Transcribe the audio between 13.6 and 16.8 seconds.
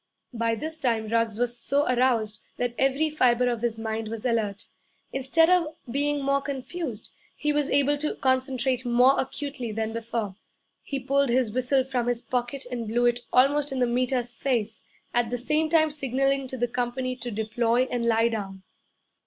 in the Meter's face, at the same time signaling to the